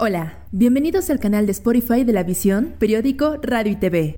[0.00, 4.16] Hola, bienvenidos al canal de Spotify de la Visión, periódico Radio y TV.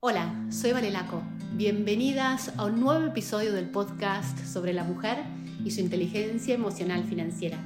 [0.00, 1.24] Hola, soy Valelaco.
[1.54, 5.24] Bienvenidas a un nuevo episodio del podcast sobre la mujer
[5.64, 7.58] y su inteligencia emocional financiera.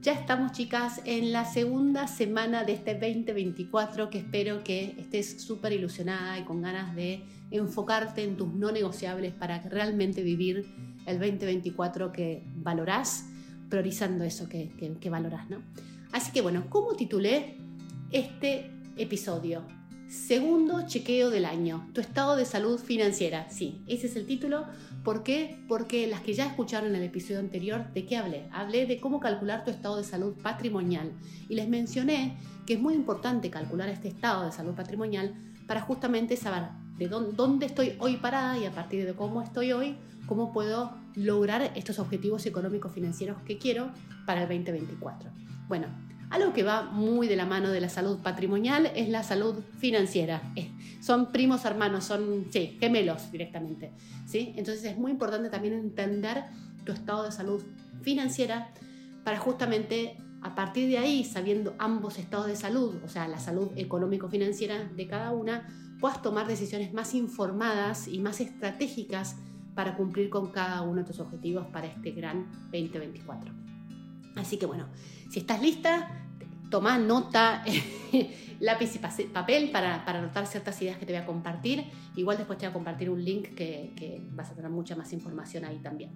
[0.00, 5.72] Ya estamos chicas en la segunda semana de este 2024 que espero que estés súper
[5.72, 7.22] ilusionada y con ganas de
[7.52, 10.66] enfocarte en tus no negociables para realmente vivir
[11.06, 13.26] el 2024 que valorás
[13.72, 14.68] priorizando eso que,
[15.00, 15.62] que, valoras, ¿no?
[16.12, 17.56] Así que bueno, ¿cómo titulé
[18.10, 19.62] este episodio?
[20.10, 23.48] Segundo chequeo del año, tu estado de salud financiera.
[23.48, 24.66] Sí, ese es el título.
[25.02, 25.56] ¿Por qué?
[25.68, 28.46] Porque las que ya escucharon el episodio anterior, ¿de qué hablé?
[28.52, 31.10] Hablé de cómo calcular tu estado de salud patrimonial
[31.48, 32.36] y les mencioné
[32.66, 35.34] que es muy importante calcular este estado de salud patrimonial
[35.66, 36.64] para justamente saber
[36.98, 39.96] de dónde, estoy hoy parada y a partir de cómo estoy hoy,
[40.26, 43.90] cómo puedo lograr estos objetivos económicos financieros que quiero
[44.26, 45.30] para el 2024.
[45.68, 45.86] Bueno,
[46.30, 50.42] algo que va muy de la mano de la salud patrimonial es la salud financiera.
[51.00, 53.92] Son primos hermanos, son sí, gemelos directamente.
[54.26, 54.54] ¿sí?
[54.56, 56.44] Entonces es muy importante también entender
[56.84, 57.62] tu estado de salud
[58.02, 58.72] financiera
[59.24, 63.70] para justamente a partir de ahí, sabiendo ambos estados de salud, o sea, la salud
[63.76, 65.68] económico-financiera de cada una,
[66.02, 69.36] puedas tomar decisiones más informadas y más estratégicas
[69.76, 73.52] para cumplir con cada uno de tus objetivos para este gran 2024.
[74.34, 74.88] Así que bueno,
[75.30, 76.26] si estás lista,
[76.70, 77.62] toma nota,
[78.60, 81.84] lápiz y papel para, para, anotar ciertas ideas que te voy a compartir.
[82.16, 85.12] Igual después te voy a compartir un link que, que, vas a tener mucha más
[85.12, 86.10] información ahí también.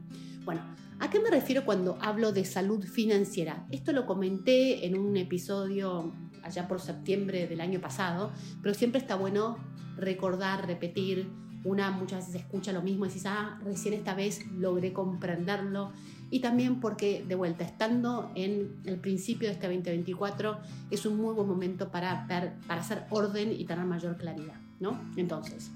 [0.45, 0.62] Bueno,
[0.98, 3.69] ¿a qué me refiero cuando hablo de salud financiera?
[3.70, 9.14] Esto lo comenté en un episodio allá por septiembre del año pasado, pero siempre está
[9.14, 9.59] bueno
[9.97, 11.28] recordar, repetir.
[11.64, 15.92] Una muchas veces escucha lo mismo y dices, ah, recién esta vez logré comprenderlo
[16.30, 20.58] y también porque, de vuelta, estando en el principio de este 2024,
[20.91, 24.56] es un muy buen momento para, para hacer orden y tener mayor claridad.
[24.80, 24.98] ¿no?
[25.17, 25.70] Entonces,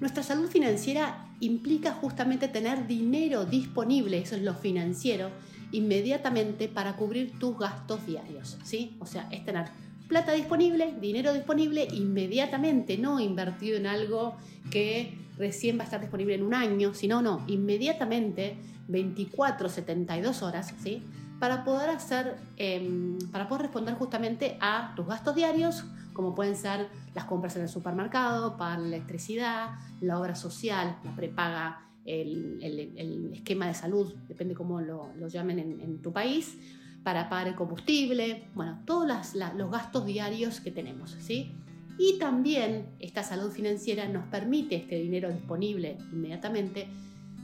[0.00, 5.30] nuestra salud financiera implica justamente tener dinero disponible, eso es lo financiero,
[5.70, 8.58] inmediatamente para cubrir tus gastos diarios.
[8.64, 8.96] ¿sí?
[8.98, 9.66] O sea, es tener
[10.08, 14.36] plata disponible, dinero disponible inmediatamente, no invertido en algo
[14.70, 18.56] que recién va a estar disponible en un año, sino no, inmediatamente
[18.88, 21.02] 24, 72 horas, ¿sí?
[21.38, 26.88] Para poder hacer, em, para poder responder justamente a tus gastos diarios, como pueden ser
[27.14, 29.70] las compras en el supermercado, pagar la electricidad,
[30.00, 36.12] la obra social, la prepaga, el, esquema de salud, depende cómo lo, llamen en, tu
[36.12, 36.58] país,
[37.02, 39.08] para pagar el combustible, bueno, todos
[39.56, 41.52] los gastos diarios que tenemos, ¿sí?
[41.98, 46.88] Y también esta salud financiera nos permite este dinero disponible inmediatamente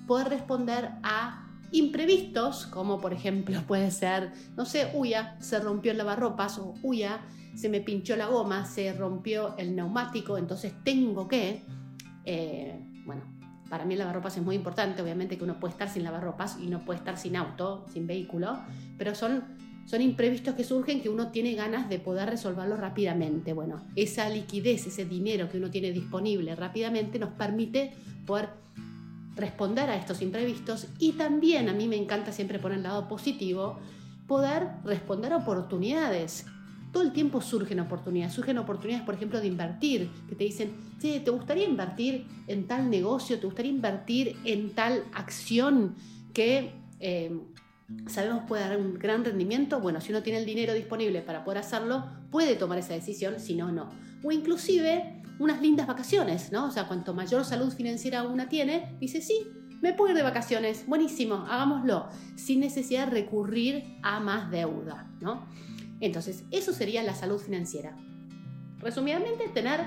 [0.07, 5.99] poder responder a imprevistos, como por ejemplo puede ser, no sé, uya, se rompió el
[5.99, 7.21] lavarropas o uya,
[7.55, 11.65] se me pinchó la goma, se rompió el neumático, entonces tengo que,
[12.25, 13.38] eh, bueno,
[13.69, 16.67] para mí el lavarropas es muy importante, obviamente que uno puede estar sin lavarropas y
[16.67, 18.59] no puede estar sin auto, sin vehículo,
[18.97, 19.45] pero son,
[19.85, 23.53] son imprevistos que surgen que uno tiene ganas de poder resolverlos rápidamente.
[23.53, 27.93] Bueno, esa liquidez, ese dinero que uno tiene disponible rápidamente nos permite
[28.27, 28.51] poder
[29.37, 33.79] responder a estos imprevistos y también a mí me encanta siempre poner el lado positivo,
[34.27, 36.47] poder responder a oportunidades.
[36.99, 41.31] Todo el tiempo surgen oportunidades, surgen oportunidades, por ejemplo, de invertir, que te dicen, ¿te
[41.31, 43.39] gustaría invertir en tal negocio?
[43.39, 45.95] ¿Te gustaría invertir en tal acción
[46.35, 47.39] que eh,
[48.09, 49.79] sabemos puede dar un gran rendimiento?
[49.79, 53.55] Bueno, si uno tiene el dinero disponible para poder hacerlo, puede tomar esa decisión, si
[53.55, 53.91] no, no.
[54.25, 56.67] O inclusive unas lindas vacaciones, ¿no?
[56.67, 59.47] O sea, cuanto mayor salud financiera una tiene, dice, sí,
[59.81, 65.47] me puedo ir de vacaciones, buenísimo, hagámoslo, sin necesidad de recurrir a más deuda, ¿no?
[66.01, 67.97] Entonces, eso sería la salud financiera.
[68.81, 69.81] Resumidamente, tener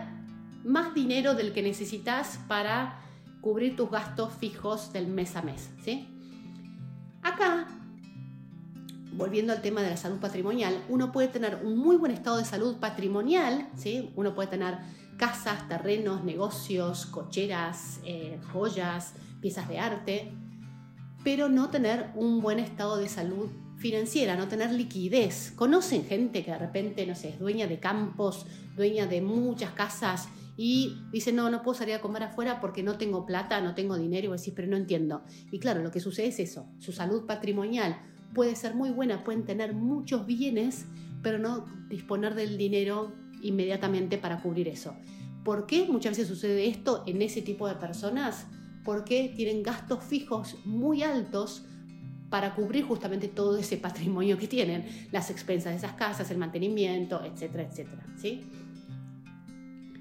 [0.64, 3.00] más dinero del que necesitas para
[3.42, 6.08] cubrir tus gastos fijos del mes a mes, ¿sí?
[7.24, 7.68] Acá,
[9.14, 12.46] volviendo al tema de la salud patrimonial, uno puede tener un muy buen estado de
[12.46, 14.12] salud patrimonial, ¿sí?
[14.16, 14.78] Uno puede tener
[15.18, 20.32] casas, terrenos, negocios, cocheras, eh, joyas, piezas de arte,
[21.24, 23.50] pero no tener un buen estado de salud
[23.82, 25.54] financiera, no tener liquidez.
[25.56, 28.46] Conocen gente que de repente, no sé, es dueña de campos,
[28.76, 32.98] dueña de muchas casas y dice, no, no puedo salir a comer afuera porque no
[32.98, 35.24] tengo plata, no tengo dinero, y vos decís, pero no entiendo.
[35.52, 38.00] Y claro, lo que sucede es eso, su salud patrimonial
[38.36, 40.86] puede ser muy buena, pueden tener muchos bienes,
[41.24, 43.12] pero no disponer del dinero
[43.42, 44.96] inmediatamente para cubrir eso.
[45.44, 48.46] ¿Por qué muchas veces sucede esto en ese tipo de personas?
[48.84, 51.66] Porque tienen gastos fijos muy altos
[52.32, 57.22] para cubrir justamente todo ese patrimonio que tienen, las expensas de esas casas, el mantenimiento,
[57.24, 58.04] etcétera, etcétera.
[58.18, 58.50] ¿sí?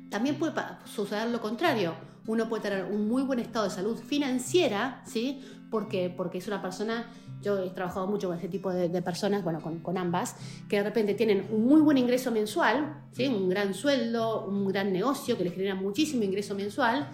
[0.09, 0.53] También puede
[0.85, 1.93] suceder lo contrario.
[2.29, 5.43] Uno puede tener un muy buen estado de salud financiera, ¿sí?
[5.73, 7.11] Porque, porque es una persona,
[7.43, 10.37] yo he trabajado mucho con ese tipo de, personas, bueno, con, con, ambas,
[10.69, 13.27] que de repente tienen un muy buen ingreso mensual, ¿sí?
[13.27, 17.09] Un gran sueldo, un gran negocio que les genera muchísimo ingreso mensual,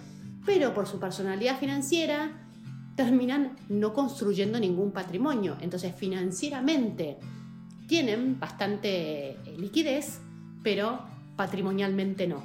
[0.45, 2.46] pero por su personalidad financiera
[2.97, 5.55] terminan no construyendo ningún patrimonio.
[5.61, 7.17] Entonces, financieramente
[7.87, 10.19] tienen bastante eh, liquidez,
[10.63, 10.99] pero
[11.37, 12.43] patrimonialmente no,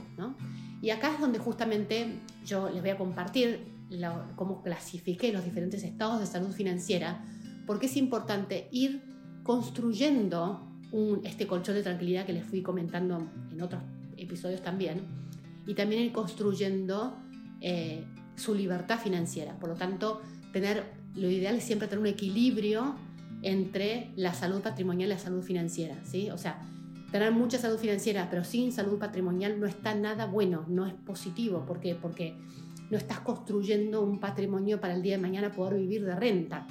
[0.82, 3.72] Y acá es donde justamente yo les voy a compartir
[4.36, 7.24] cómo clasifiqué los diferentes estados de salud financiera,
[7.66, 9.02] porque es importante ir
[9.42, 10.68] construyendo
[11.24, 13.82] este colchón de tranquilidad que les fui comentando en otros
[14.16, 15.00] episodios también,
[15.66, 17.16] y también ir construyendo
[17.60, 18.04] eh,
[18.36, 19.58] su libertad financiera.
[19.58, 20.20] Por lo tanto,
[20.52, 20.84] tener,
[21.14, 22.94] lo ideal es siempre tener un equilibrio
[23.42, 26.30] entre la salud patrimonial y la salud financiera, ¿sí?
[26.30, 26.60] O sea,
[27.10, 31.64] tener mucha salud financiera pero sin salud patrimonial no está nada bueno, no es positivo.
[31.66, 31.94] ¿Por qué?
[31.94, 32.36] Porque
[32.90, 36.66] no estás construyendo un patrimonio para el día de mañana poder vivir de renta.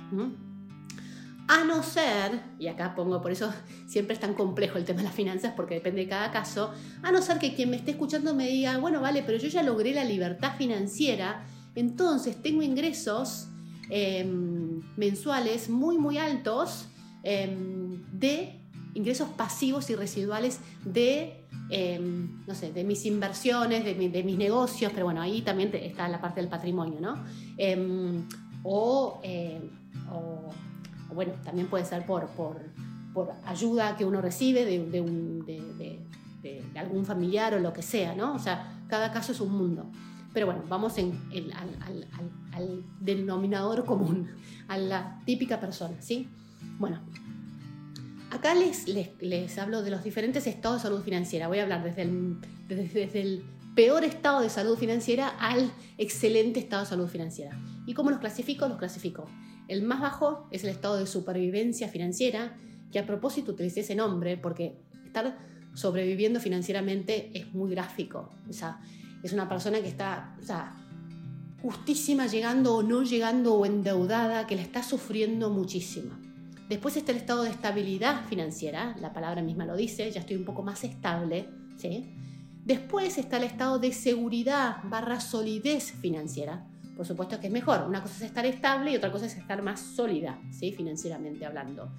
[1.48, 3.52] A no ser, y acá pongo, por eso
[3.88, 7.12] siempre es tan complejo el tema de las finanzas, porque depende de cada caso, a
[7.12, 9.94] no ser que quien me esté escuchando me diga, bueno, vale, pero yo ya logré
[9.94, 11.44] la libertad financiera,
[11.76, 13.51] entonces tengo ingresos
[13.94, 16.88] Em, mensuales muy, muy altos
[17.24, 18.58] em, de
[18.94, 25.08] ingresos pasivos y residuales de, em, no sé, de mis inversiones, de, mis negocios, pero
[25.08, 27.22] bueno, ahí también está la parte del patrimonio, ¿no?
[28.64, 29.20] O,
[31.14, 32.62] bueno, también puede ser por, por,
[33.14, 34.80] por ayuda que uno recibe de,
[36.42, 38.36] de, algún familiar o lo que sea, ¿no?
[38.36, 39.92] O sea, cada caso es un mundo.
[40.34, 41.20] Pero bueno, vamos en
[42.54, 44.30] al, denominador común,
[44.68, 46.30] a la típica persona, ¿sí?
[46.80, 47.02] Bueno,
[48.30, 51.48] acá les, les, hablo de los diferentes estados de salud financiera.
[51.48, 52.38] Voy a hablar desde el,
[52.68, 53.44] desde, el
[53.76, 57.58] peor estado de salud financiera al excelente estado de salud financiera.
[57.86, 58.68] ¿Y cómo los clasifico?
[58.68, 59.28] Los clasifico.
[59.68, 62.56] El más bajo es el estado de supervivencia financiera,
[62.92, 65.38] que a propósito utilicé ese nombre porque estar
[65.74, 68.30] sobreviviendo financieramente es muy gráfico.
[68.50, 68.80] O sea,
[69.24, 70.36] es una persona que está,
[71.62, 76.12] justísima llegando o no llegando o endeudada, que la está sufriendo muchísimo.
[76.68, 80.46] Después está el estado de estabilidad financiera, la palabra misma lo dice, ya estoy un
[80.46, 81.50] poco más estable.
[81.78, 82.16] ¿sí?
[82.66, 86.66] Después está el estado de seguridad barra solidez financiera.
[86.96, 87.84] Por supuesto que es mejor.
[87.88, 90.72] Una cosa es estar estable y otra cosa es estar más sólida, ¿sí?
[90.72, 91.92] financieramente hablando.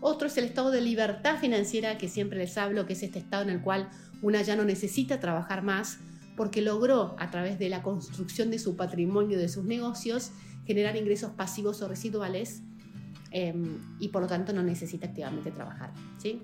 [0.00, 3.44] Otro es el estado de libertad financiera que siempre les hablo, que es este estado
[3.44, 3.90] en el cual
[4.22, 5.98] una ya no necesita trabajar más,
[6.36, 10.32] porque logró, a través de la construcción de su patrimonio, de sus negocios,
[10.66, 12.62] generar ingresos pasivos o residuales
[13.30, 15.92] em, y por lo tanto no necesita activamente trabajar.
[16.18, 16.42] ¿sí?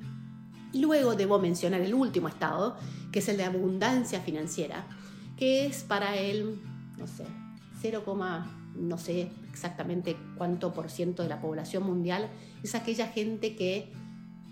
[0.75, 2.77] Luego debo mencionar el último estado,
[3.11, 4.87] que es el de abundancia financiera,
[5.37, 6.61] que es para él,
[6.99, 7.25] no sé,
[7.81, 8.05] 0,
[8.77, 12.31] no sé exactamente cuánto por ciento de la población mundial,
[12.63, 13.93] es aquella gente que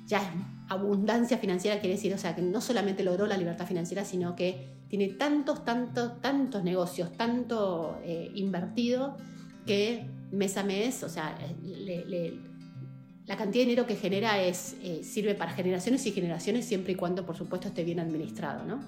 [0.06, 0.29] ya es
[0.68, 4.78] abundancia financiera, quiere decir, o sea, que no solamente logró la libertad financiera, sino que
[4.88, 9.16] tiene tantos, tantos, tantos negocios, tanto eh, invertido,
[9.66, 11.36] que mes a mes, o sea,
[13.26, 16.96] la cantidad de dinero que genera es, eh, sirve para generaciones y generaciones siempre y
[16.96, 18.80] cuando, por supuesto, esté bien administrado, ¿no?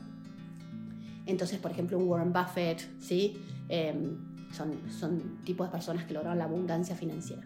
[1.26, 3.37] Entonces, por ejemplo, un Warren Buffett, ¿sí?
[3.68, 4.16] Em,
[4.52, 7.42] son, son tipos de personas que lograron la abundancia financiera.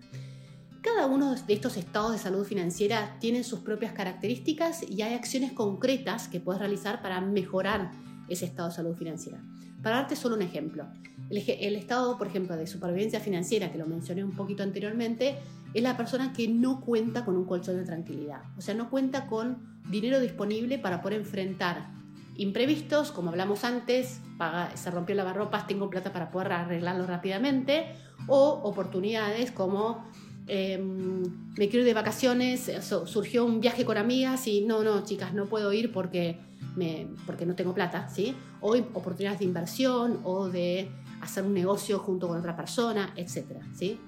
[0.85, 5.53] Cada uno de estos estados de salud financiera tiene sus propias características y hay acciones
[5.53, 7.91] concretas que puedes realizar para mejorar
[8.29, 9.43] ese estado de salud financiera.
[9.83, 10.87] Para darte solo un ejemplo,
[11.31, 15.39] el, estado, por ejemplo, de supervivencia financiera, que lo mencioné un poquito anteriormente,
[15.73, 19.27] es la persona que no cuenta con un colchón de tranquilidad, o sea, no cuenta
[19.27, 21.95] con dinero disponible para poder enfrentar
[22.37, 24.21] imprevistos, como hablamos antes,
[24.75, 27.87] se rompió la lavarropas, tengo plata para poder arreglarlo rápidamente,
[28.27, 30.05] o oportunidades como
[30.47, 31.23] em,
[31.57, 32.71] me quiero ir de vacaciones,
[33.07, 36.39] surgió un viaje con amigas y no, no, chicas, no puedo ir porque
[37.27, 38.35] porque no tengo plata, ¿sí?
[38.61, 40.89] O oportunidades de inversión o de
[41.21, 43.99] hacer un negocio junto con otra persona, etcétera, ¿sí?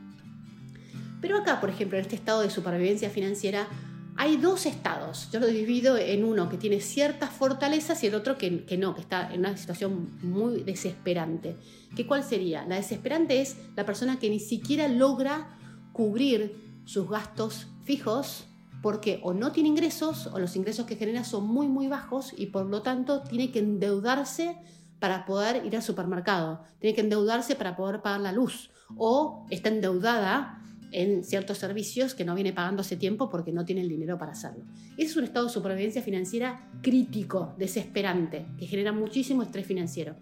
[1.21, 3.69] Pero acá, por ejemplo, en este estado de supervivencia financiera,
[4.17, 5.29] hay dos estados.
[5.31, 8.95] Yo lo divido en uno que tiene ciertas fortalezas y el otro que, que, no,
[8.95, 11.57] que está en una situación muy desesperante.
[11.95, 12.65] ¿Qué cuál sería?
[12.67, 15.59] La desesperante es la persona que ni siquiera logra
[15.97, 18.45] cubrir sus gastos fijos
[18.83, 22.47] porque o no tiene ingresos o los ingresos que genera son muy muy bajos y
[22.47, 24.59] por lo tanto tiene que endeudarse
[24.99, 29.71] para poder ir al supermercado, tiene que endeudarse para poder pagar la luz o está
[29.71, 30.63] endeudada
[30.93, 34.33] en ciertos servicios que no viene pagando hace tiempo porque no tiene el dinero para
[34.33, 34.65] hacerlo.
[34.99, 40.17] Es un estado de supervivencia financiera crítico, desesperante, que genera muchísimo estrés financiero.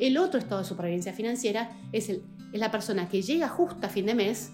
[0.00, 3.88] El otro estado de supervivencia financiera es, el, es la persona que llega justo a
[3.88, 4.52] fin de mes,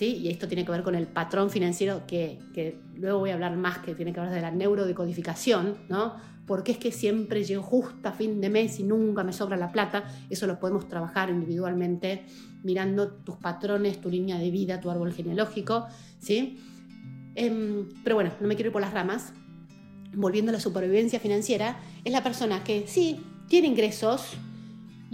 [0.00, 3.56] y esto tiene que ver con el patrón financiero que, que luego voy a hablar
[3.56, 6.14] más, que tiene que ver de la neurodecodificación, ¿no?
[6.46, 9.72] porque es que siempre llego justo a fin de mes y nunca me sobra la
[9.72, 10.04] plata.
[10.28, 12.24] Eso lo podemos trabajar individualmente
[12.62, 15.86] mirando tus patrones, tu línea de vida, tu árbol genealógico,
[16.18, 16.58] ¿sí?
[17.34, 19.32] Em, pero bueno, no me quiero ir por las ramas.
[20.14, 24.36] Volviendo a la supervivencia financiera, es la persona que sí, tiene ingresos,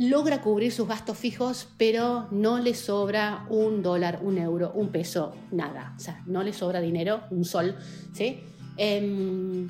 [0.00, 5.34] logra cubrir sus gastos fijos, pero no le sobra un dólar, un euro, un peso,
[5.50, 5.92] nada.
[5.94, 7.76] O sea, no le sobra dinero, un sol,
[8.14, 8.40] ¿sí?
[8.78, 9.68] Em,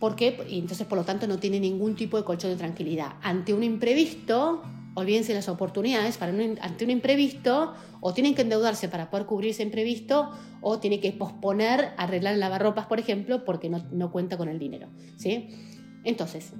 [0.00, 0.46] ¿Por qué?
[0.48, 3.16] Y entonces, por lo tanto, no tiene ningún tipo de colchón de tranquilidad.
[3.20, 4.62] Ante un imprevisto,
[4.94, 9.62] olvídense las oportunidades, para ante un imprevisto, o tienen que endeudarse para poder cubrir ese
[9.62, 10.30] imprevisto,
[10.62, 14.88] o tiene que posponer arreglar lavarropas, por ejemplo, porque no, no cuenta con el dinero.
[15.18, 15.50] ¿sí?
[16.04, 16.54] Entonces,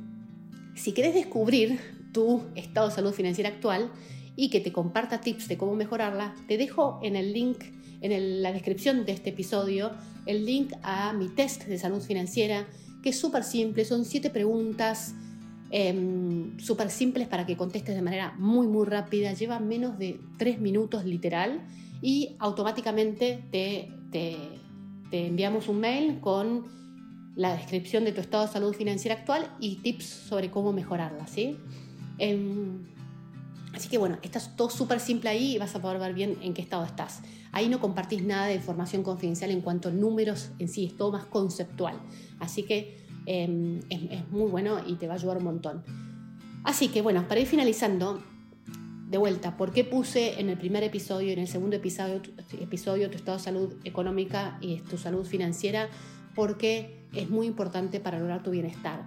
[0.75, 1.79] si querés descubrir
[2.13, 3.91] tu estado de salud financiera actual
[4.37, 7.59] y que te comparta tips de cómo mejorarla, te dejo en el link,
[8.01, 9.93] en la descripción de este episodio,
[10.27, 12.67] el link a mi test de salud financiera
[13.05, 15.15] que es súper simple, son siete preguntas
[15.71, 20.59] em, súper simples para que contestes de manera muy, muy rápida, lleva menos de tres
[20.59, 21.61] minutos literal
[22.01, 26.65] y automáticamente te, te, enviamos un mail con
[27.37, 31.59] la descripción de tu estado de salud financiera actual y tips sobre cómo mejorarla, ¿sí?
[32.19, 32.85] Em,
[33.73, 36.55] así que bueno, estás todo súper simple ahí y vas a poder ver bien en
[36.55, 37.23] qué estado estás.
[37.51, 41.13] Ahí no compartís nada de información confidencial en cuanto a números en sí, es todo
[41.13, 42.01] más conceptual.
[42.39, 45.85] Así que em, es, muy bueno y te va a ayudar un montón.
[46.63, 48.23] Así que bueno, para ir finalizando,
[49.09, 52.23] de vuelta, ¿por qué puse en el primer episodio y en el segundo episodio,
[52.61, 55.89] episodio tu estado de salud económica y tu salud financiera?
[56.35, 59.07] Porque es muy importante para lograr tu bienestar.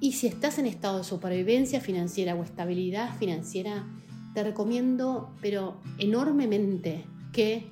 [0.00, 3.86] Y si estás en estado de supervivencia financiera o estabilidad financiera,
[4.34, 7.70] te recomiendo, pero enormemente, que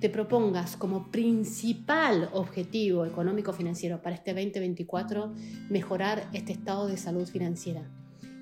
[0.00, 5.32] te propongas como principal objetivo económico-financiero para este 2024
[5.70, 7.90] mejorar este estado de salud financiera.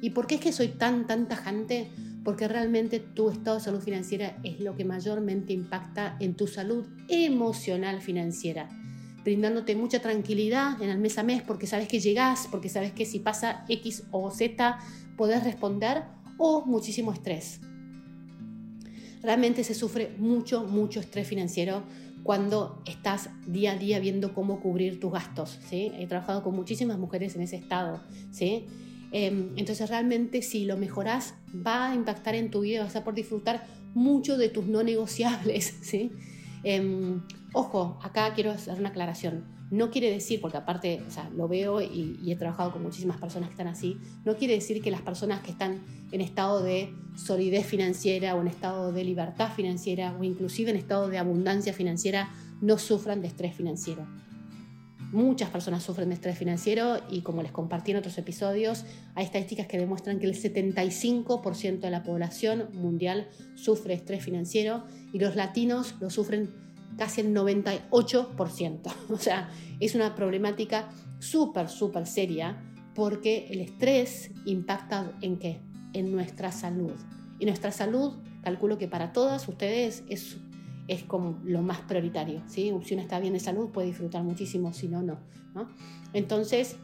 [0.00, 1.88] ¿Y por qué es que soy tan, tan tajante?
[2.24, 6.84] Porque realmente tu estado de salud financiera es lo que mayormente impacta en tu salud
[7.08, 8.68] emocional financiera,
[9.24, 13.06] brindándote mucha tranquilidad en el mes a mes porque sabes que llegás, porque sabes que
[13.06, 14.78] si pasa X o Z
[15.16, 16.02] podés responder
[16.38, 17.60] o muchísimo estrés
[19.22, 21.82] realmente se sufre mucho, mucho estrés financiero
[22.22, 25.58] cuando estás día a día viendo cómo cubrir tus gastos.
[25.68, 25.92] ¿sí?
[25.98, 28.00] He trabajado con muchísimas mujeres en ese estado.
[28.30, 28.66] ¿sí?
[29.12, 33.16] Em, entonces realmente si lo mejoras va a impactar en tu vida, vas a poder
[33.16, 35.74] disfrutar mucho de tus no negociables.
[35.82, 36.12] ¿sí?
[37.54, 39.44] Ojo, acá quiero hacer una aclaración.
[39.70, 43.48] No quiere decir, porque aparte, o sea, lo veo y, he trabajado con muchísimas personas
[43.48, 45.80] que están así, no quiere decir que las personas que están
[46.12, 51.08] en estado de solidez financiera o en estado de libertad financiera o inclusive en estado
[51.08, 52.30] de abundancia financiera
[52.60, 54.06] no sufran de estrés financiero.
[55.10, 59.66] Muchas personas sufren de estrés financiero y como les compartí en otros episodios, hay estadísticas
[59.66, 65.96] que demuestran que el 75% de la población mundial sufre estrés financiero y los latinos
[66.00, 66.61] lo sufren
[66.96, 68.92] casi el 98%.
[69.10, 72.62] O sea, es una problemática súper, súper seria
[72.94, 75.60] porque el estrés impacta en qué?
[75.92, 76.92] En nuestra salud.
[77.38, 80.36] Y nuestra salud, calculo que para todas ustedes es,
[80.88, 82.42] es como lo más prioritario.
[82.46, 85.18] Si uno está bien de salud puede disfrutar muchísimo, si no, no.
[86.12, 86.76] Entonces,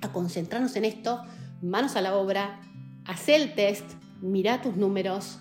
[0.00, 1.22] a concentrarnos en esto,
[1.60, 2.60] manos a la obra,
[3.04, 3.84] hacer el test,
[4.20, 5.38] mira tus números,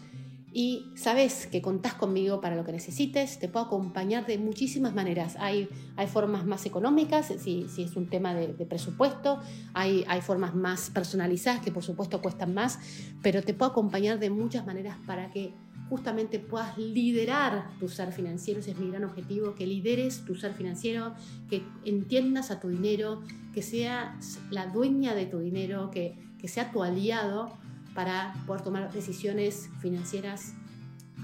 [0.53, 5.37] y sabes que contás conmigo para lo que necesites, te puedo acompañar de muchísimas maneras.
[5.39, 9.39] Hay, hay formas más económicas, si, si es un tema de, presupuesto,
[9.73, 12.79] hay, hay, formas más personalizadas que por supuesto cuestan más,
[13.21, 15.53] pero te puedo acompañar de muchas maneras para que
[15.89, 20.53] justamente puedas liderar tu ser financiero, ese es mi gran objetivo, que lideres tu ser
[20.53, 21.13] financiero,
[21.49, 23.21] que entiendas a tu dinero,
[23.53, 27.57] que seas la dueña de tu dinero, que, que sea tu aliado
[27.93, 30.53] para poder tomar decisiones financieras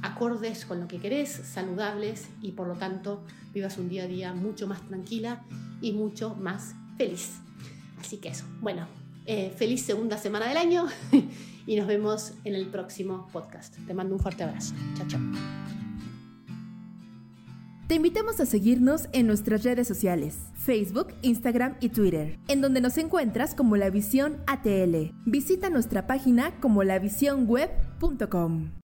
[0.01, 4.33] acordes con lo que querés, saludables y por lo tanto vivas un día a día
[4.33, 5.43] mucho más tranquila
[5.81, 7.39] y mucho más feliz.
[7.99, 8.87] Así que eso, bueno,
[9.25, 10.85] eh, feliz segunda semana del año
[11.67, 13.75] y nos vemos en el próximo podcast.
[13.85, 14.75] Te mando un fuerte abrazo.
[14.95, 15.86] Chao, chao.
[17.87, 22.97] Te invitamos a seguirnos en nuestras redes sociales, Facebook, Instagram y Twitter, en donde nos
[22.97, 25.13] encuentras como La Visión ATL.
[25.25, 28.71] Visita nuestra página como lavisionweb.com.